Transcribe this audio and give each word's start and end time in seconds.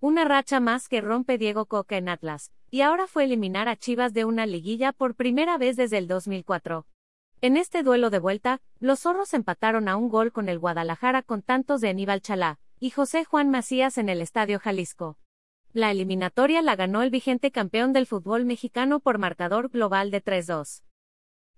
Una 0.00 0.24
racha 0.24 0.60
más 0.60 0.88
que 0.88 1.00
rompe 1.00 1.38
Diego 1.38 1.66
Coca 1.66 1.96
en 1.96 2.08
Atlas, 2.08 2.52
y 2.70 2.82
ahora 2.82 3.08
fue 3.08 3.24
eliminar 3.24 3.68
a 3.68 3.74
Chivas 3.74 4.14
de 4.14 4.24
una 4.24 4.46
liguilla 4.46 4.92
por 4.92 5.16
primera 5.16 5.58
vez 5.58 5.76
desde 5.76 5.98
el 5.98 6.06
2004. 6.06 6.86
En 7.40 7.56
este 7.56 7.82
duelo 7.82 8.08
de 8.08 8.20
vuelta, 8.20 8.60
los 8.78 9.00
zorros 9.00 9.34
empataron 9.34 9.88
a 9.88 9.96
un 9.96 10.08
gol 10.08 10.30
con 10.30 10.48
el 10.48 10.60
Guadalajara 10.60 11.22
con 11.22 11.42
tantos 11.42 11.80
de 11.80 11.88
Aníbal 11.88 12.20
Chalá 12.20 12.60
y 12.78 12.90
José 12.90 13.24
Juan 13.24 13.50
Macías 13.50 13.98
en 13.98 14.08
el 14.08 14.22
Estadio 14.22 14.60
Jalisco. 14.60 15.18
La 15.72 15.90
eliminatoria 15.90 16.62
la 16.62 16.76
ganó 16.76 17.02
el 17.02 17.10
vigente 17.10 17.50
campeón 17.50 17.92
del 17.92 18.06
fútbol 18.06 18.44
mexicano 18.44 19.00
por 19.00 19.18
marcador 19.18 19.68
global 19.68 20.12
de 20.12 20.22
3-2. 20.22 20.84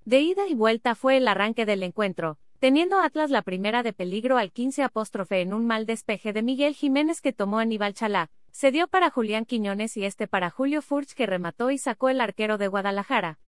De 0.07 0.21
ida 0.21 0.49
y 0.49 0.55
vuelta 0.55 0.95
fue 0.95 1.19
el 1.19 1.29
arranque 1.29 1.67
del 1.67 1.83
encuentro, 1.83 2.39
teniendo 2.61 3.01
Atlas 3.01 3.31
la 3.31 3.41
primera 3.41 3.83
de 3.83 3.95
peligro 3.95 4.37
al 4.37 4.53
15 4.53 4.83
apóstrofe 4.83 5.41
en 5.41 5.55
un 5.55 5.67
mal 5.67 5.87
despeje 5.87 6.35
de 6.35 6.43
Miguel 6.43 6.75
Jiménez 6.75 7.23
que 7.23 7.33
tomó 7.33 7.59
Aníbal 7.59 7.95
Chalá, 7.95 8.31
se 8.51 8.71
dio 8.71 8.87
para 8.87 9.09
Julián 9.09 9.47
Quiñones 9.47 9.97
y 9.97 10.05
este 10.05 10.29
para 10.29 10.51
Julio 10.51 10.83
Furch 10.83 11.15
que 11.15 11.25
remató 11.25 11.71
y 11.71 11.79
sacó 11.79 12.11
el 12.11 12.21
arquero 12.21 12.59
de 12.59 12.69
Guadalajara. 12.69 13.39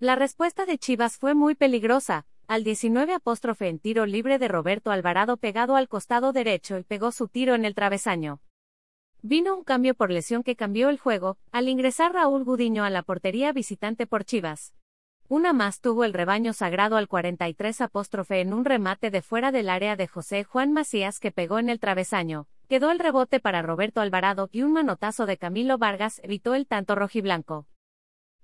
La 0.00 0.16
respuesta 0.16 0.66
de 0.66 0.78
Chivas 0.78 1.16
fue 1.16 1.34
muy 1.34 1.54
peligrosa, 1.54 2.26
al 2.48 2.64
19 2.64 3.14
apóstrofe 3.14 3.68
en 3.68 3.78
tiro 3.78 4.04
libre 4.04 4.40
de 4.40 4.48
Roberto 4.48 4.90
Alvarado 4.90 5.36
pegado 5.36 5.76
al 5.76 5.88
costado 5.88 6.32
derecho 6.32 6.76
y 6.76 6.82
pegó 6.82 7.12
su 7.12 7.28
tiro 7.28 7.54
en 7.54 7.64
el 7.64 7.76
travesaño. 7.76 8.40
Vino 9.22 9.56
un 9.56 9.62
cambio 9.62 9.94
por 9.94 10.10
lesión 10.10 10.42
que 10.42 10.56
cambió 10.56 10.88
el 10.88 10.98
juego, 10.98 11.38
al 11.52 11.68
ingresar 11.68 12.12
Raúl 12.14 12.42
Gudiño 12.42 12.82
a 12.82 12.90
la 12.90 13.02
portería 13.02 13.52
visitante 13.52 14.08
por 14.08 14.24
Chivas. 14.24 14.74
Una 15.28 15.52
más 15.52 15.80
tuvo 15.80 16.04
el 16.04 16.12
rebaño 16.12 16.52
sagrado 16.52 16.96
al 16.96 17.08
43 17.08 17.80
apóstrofe 17.80 18.40
en 18.40 18.54
un 18.54 18.64
remate 18.64 19.10
de 19.10 19.22
fuera 19.22 19.50
del 19.50 19.68
área 19.68 19.96
de 19.96 20.06
José 20.06 20.44
Juan 20.44 20.72
Macías 20.72 21.18
que 21.18 21.32
pegó 21.32 21.58
en 21.58 21.68
el 21.68 21.80
travesaño, 21.80 22.46
quedó 22.68 22.92
el 22.92 23.00
rebote 23.00 23.40
para 23.40 23.60
Roberto 23.60 24.00
Alvarado 24.00 24.48
y 24.52 24.62
un 24.62 24.72
manotazo 24.72 25.26
de 25.26 25.36
Camilo 25.36 25.78
Vargas 25.78 26.20
evitó 26.22 26.54
el 26.54 26.68
tanto 26.68 26.94
rojiblanco. 26.94 27.66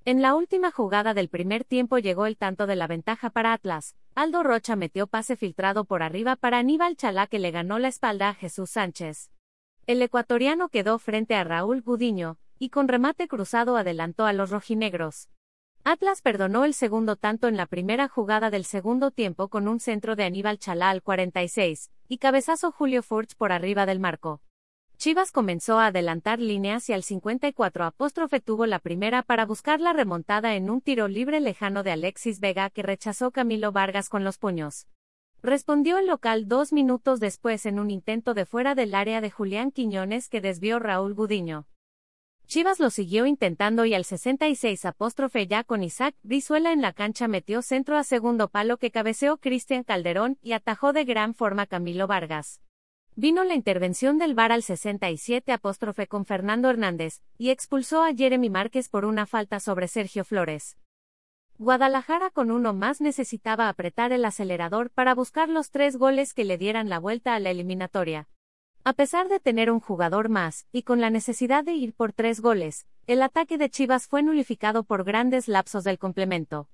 En 0.05 0.23
la 0.23 0.35
última 0.35 0.73
jugada 0.73 1.15
del 1.15 1.29
primer 1.29 1.63
tiempo 1.63 1.99
llegó 1.99 2.27
el 2.27 2.37
tanto 2.37 2.67
de 2.67 2.75
la 2.75 2.89
ventaja 2.89 3.31
para 3.31 3.53
Atlas. 3.53 3.95
Aldo 4.17 4.43
Rocha 4.43 4.75
metió 4.75 5.07
pase 5.07 5.37
filtrado 5.37 5.85
por 5.85 6.03
arriba 6.03 6.35
para 6.35 6.59
Aníbal 6.59 6.97
Chalá 6.97 7.29
que 7.29 7.39
le 7.39 7.53
ganó 7.53 7.79
la 7.79 7.87
espalda 7.87 8.31
a 8.31 8.35
Jesús 8.35 8.71
Sánchez. 8.71 9.31
El 9.87 10.03
ecuatoriano 10.03 10.69
quedó 10.69 10.99
frente 10.99 11.37
a 11.37 11.45
Raúl 11.45 11.81
Gudiño, 11.81 12.39
y 12.59 12.71
con 12.71 12.89
remate 12.89 13.29
cruzado 13.29 13.77
adelantó 13.77 14.27
a 14.27 14.33
los 14.33 14.51
rojinegros. 14.51 15.29
Atlas 15.85 16.23
perdonó 16.23 16.65
el 16.65 16.75
segundo 16.75 17.17
tanto 17.17 17.49
en 17.49 17.57
la 17.57 17.67
primera 17.67 18.07
jugada 18.07 18.51
del 18.51 18.65
segundo 18.65 19.11
tiempo 19.11 19.49
con 19.49 19.67
un 19.67 19.81
centro 19.81 20.15
de 20.15 20.23
Aníbal 20.23 20.61
Chalá 20.61 20.91
al 20.91 21.03
46, 21.03 21.91
y 22.07 22.19
cabezazo 22.19 22.71
Julio 22.71 23.03
Furch 23.03 23.35
por 23.35 23.51
arriba 23.51 23.85
del 23.85 23.99
marco. 23.99 24.41
Chivas 24.97 25.33
comenzó 25.33 25.81
a 25.81 25.87
adelantar 25.87 26.39
líneas 26.39 26.89
y 26.89 26.93
al 26.93 27.03
54 27.03 27.85
apóstrofe 27.85 28.39
tuvo 28.39 28.67
la 28.67 28.79
primera 28.79 29.25
para 29.25 29.45
buscar 29.45 29.81
la 29.81 29.93
remontada 29.93 30.55
en 30.55 30.71
un 30.71 30.81
tiro 30.81 31.09
libre 31.09 31.41
lejano 31.41 31.83
de 31.83 31.91
Alexis 31.91 32.39
Vega 32.39 32.71
que 32.71 32.85
rechazó 32.85 33.33
Camilo 33.33 33.73
Vargas 33.73 34.09
con 34.09 34.23
los 34.23 34.39
puños. 34.39 34.87
Respondió 35.43 35.99
el 35.99 36.07
local 36.07 36.47
dos 36.47 36.73
minutos 36.73 37.19
después 37.19 37.67
en 37.67 37.81
un 37.81 37.91
intento 37.91 38.35
de 38.35 38.47
fuera 38.47 38.77
del 38.77 38.95
área 38.95 39.21
de 39.21 39.33
Julián 39.33 39.73
Quiñones 39.73 40.29
que 40.29 40.41
desvió 40.41 40.79
Raúl 40.79 41.15
Gudiño. 41.15 41.67
Chivas 42.53 42.81
lo 42.81 42.91
siguió 42.91 43.25
intentando 43.25 43.87
y 43.87 43.95
al 43.95 44.05
66 44.05 44.85
apóstrofe 44.85 45.47
ya 45.47 45.65
con 45.65 45.83
Isaac 45.83 46.15
Brizuela 46.23 46.71
en 46.71 46.83
la 46.83 46.93
cancha 46.93 47.27
metió 47.27 47.63
centro 47.63 47.97
a 47.97 48.05
segundo 48.05 48.49
palo 48.49 48.77
que 48.77 48.91
cabeceó 48.91 49.39
Cristian 49.39 49.85
Calderón 49.85 50.37
y 50.43 50.53
atajó 50.53 50.93
de 50.93 51.07
gran 51.07 51.33
forma 51.33 51.65
Camilo 51.65 52.07
Vargas. 52.07 52.61
Vino 53.17 53.43
la 53.45 53.55
intervención 53.55 54.19
del 54.19 54.35
VAR 54.35 54.53
al 54.53 54.63
67 54.63 55.51
apóstrofe 55.51 56.07
con 56.07 56.27
Fernando 56.27 56.69
Hernández, 56.69 57.23
y 57.39 57.49
expulsó 57.49 58.03
a 58.03 58.13
Jeremy 58.13 58.51
Márquez 58.51 58.91
por 58.91 59.07
una 59.07 59.25
falta 59.25 59.59
sobre 59.59 59.89
Sergio 59.89 60.23
Flores. 60.23 60.77
Guadalajara 61.57 62.29
con 62.29 62.51
uno 62.51 62.75
más 62.75 63.01
necesitaba 63.01 63.71
apretar 63.71 64.13
el 64.13 64.27
acelerador 64.27 64.91
para 64.91 65.15
buscar 65.15 65.49
los 65.49 65.71
tres 65.71 65.97
goles 65.97 66.35
que 66.35 66.45
le 66.45 66.59
dieran 66.59 66.91
la 66.91 66.99
vuelta 66.99 67.35
a 67.35 67.41
la 67.41 67.49
eliminatoria. 67.49 68.29
A 68.85 68.95
pesar 68.95 69.29
de 69.29 69.39
tener 69.39 69.71
un 69.71 69.79
jugador 69.79 70.29
más, 70.29 70.67
y 70.73 70.83
con 70.83 71.01
la 71.01 71.09
necesidad 71.09 71.63
de 71.63 71.73
ir 71.73 71.95
por 71.95 72.13
tres 72.13 72.41
goles, 72.41 72.85
el 73.07 73.23
ataque 73.23 73.57
de 73.57 73.71
Chivas 73.71 74.09
fue 74.09 74.25
nulificado 74.25 74.83
por 74.83 75.05
grandes 75.05 75.47
lapsos 75.47 75.85
del 75.85 76.01
complemento. 76.01 76.69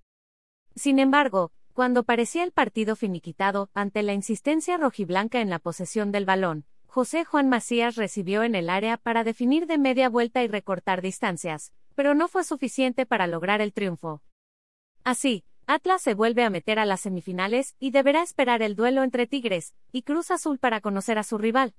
Sin 0.74 1.00
embargo, 1.00 1.52
cuando 1.74 2.04
parecía 2.04 2.44
el 2.44 2.52
partido 2.52 2.96
finiquitado, 2.96 3.68
ante 3.74 4.02
la 4.02 4.14
insistencia 4.14 4.78
rojiblanca 4.78 5.42
en 5.42 5.50
la 5.50 5.58
posesión 5.58 6.10
del 6.10 6.24
balón, 6.24 6.64
José 6.86 7.26
Juan 7.26 7.50
Macías 7.50 7.96
recibió 7.96 8.42
en 8.42 8.54
el 8.54 8.70
área 8.70 8.96
para 8.96 9.22
definir 9.22 9.66
de 9.66 9.76
media 9.76 10.08
vuelta 10.08 10.42
y 10.42 10.48
recortar 10.48 11.02
distancias, 11.02 11.74
pero 11.94 12.14
no 12.14 12.26
fue 12.26 12.42
suficiente 12.42 13.04
para 13.04 13.26
lograr 13.26 13.60
el 13.60 13.74
triunfo. 13.74 14.22
Así, 15.04 15.44
Atlas 15.66 16.00
se 16.00 16.14
vuelve 16.14 16.42
a 16.42 16.48
meter 16.48 16.78
a 16.78 16.86
las 16.86 17.02
semifinales 17.02 17.76
y 17.78 17.90
deberá 17.90 18.22
esperar 18.22 18.62
el 18.62 18.76
duelo 18.76 19.02
entre 19.02 19.26
Tigres 19.26 19.74
y 19.92 20.04
Cruz 20.04 20.30
Azul 20.30 20.58
para 20.58 20.80
conocer 20.80 21.18
a 21.18 21.22
su 21.22 21.36
rival. 21.36 21.74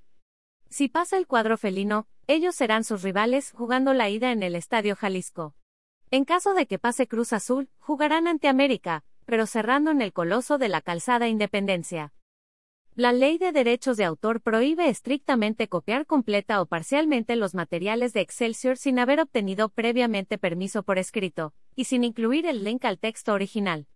Si 0.70 0.88
pasa 0.88 1.18
el 1.18 1.26
cuadro 1.26 1.58
felino, 1.58 2.08
ellos 2.28 2.56
serán 2.56 2.84
sus 2.84 3.02
rivales 3.02 3.52
jugando 3.52 3.94
la 3.96 4.10
ida 4.10 4.32
en 4.32 4.44
el 4.44 4.56
Estadio 4.56 4.96
Jalisco. 4.96 5.56
En 6.12 6.26
caso 6.26 6.54
de 6.54 6.68
que 6.68 6.78
pase 6.78 7.08
Cruz 7.08 7.34
Azul, 7.34 7.70
jugarán 7.80 8.28
ante 8.28 8.48
América, 8.48 9.04
pero 9.26 9.48
cerrando 9.48 9.90
en 9.90 10.02
el 10.02 10.14
coloso 10.14 10.60
de 10.60 10.70
la 10.70 10.82
calzada 10.82 11.28
Independencia. 11.28 12.14
La 12.96 13.14
ley 13.14 13.40
de 13.40 13.52
derechos 13.52 13.98
de 13.98 14.04
autor 14.04 14.42
prohíbe 14.42 14.90
estrictamente 14.90 15.68
copiar 15.68 16.06
completa 16.06 16.62
o 16.62 16.68
parcialmente 16.68 17.36
los 17.36 17.56
materiales 17.56 18.14
de 18.14 18.22
Excelsior 18.22 18.78
sin 18.78 19.00
haber 19.00 19.22
obtenido 19.22 19.70
previamente 19.70 20.38
permiso 20.38 20.84
por 20.84 21.00
escrito, 21.00 21.54
y 21.76 21.86
sin 21.86 22.04
incluir 22.04 22.46
el 22.46 22.64
link 22.64 22.86
al 22.86 23.00
texto 23.00 23.34
original. 23.34 23.88